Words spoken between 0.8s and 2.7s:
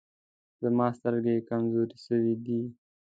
سترګي کمزوري سوي دی.